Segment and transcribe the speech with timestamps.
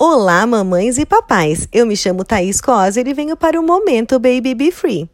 [0.00, 1.66] Olá, mamães e papais.
[1.72, 5.10] Eu me chamo Thaís Coser e venho para o Momento Baby Be Free.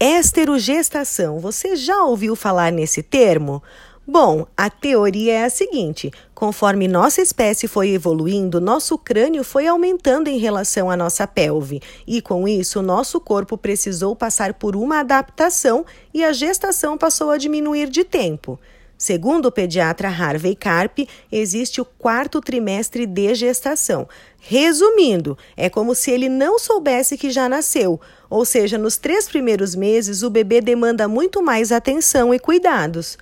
[0.00, 1.38] Esterogestação.
[1.38, 3.62] Você já ouviu falar nesse termo?
[4.04, 10.26] Bom, a teoria é a seguinte: conforme nossa espécie foi evoluindo, nosso crânio foi aumentando
[10.26, 15.86] em relação à nossa pelve, e com isso, nosso corpo precisou passar por uma adaptação
[16.12, 18.58] e a gestação passou a diminuir de tempo.
[18.98, 21.00] Segundo o pediatra Harvey Karp,
[21.30, 24.08] existe o quarto trimestre de gestação.
[24.40, 29.74] Resumindo, é como se ele não soubesse que já nasceu, ou seja, nos três primeiros
[29.74, 33.18] meses o bebê demanda muito mais atenção e cuidados.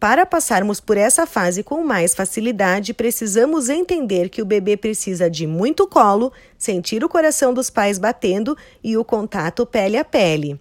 [0.00, 5.44] Para passarmos por essa fase com mais facilidade, precisamos entender que o bebê precisa de
[5.44, 10.58] muito colo, sentir o coração dos pais batendo e o contato pele a pele.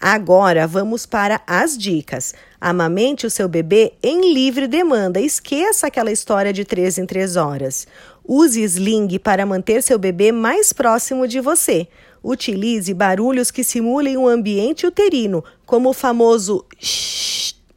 [0.00, 2.34] Agora vamos para as dicas.
[2.58, 5.20] Amamente o seu bebê em livre demanda.
[5.20, 7.86] Esqueça aquela história de três em três horas.
[8.26, 11.86] Use sling para manter seu bebê mais próximo de você.
[12.24, 16.64] Utilize barulhos que simulem o um ambiente uterino, como o famoso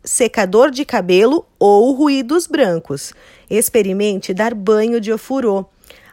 [0.01, 3.13] secador de cabelo ou ruídos brancos.
[3.49, 5.65] Experimente dar banho de ofurô.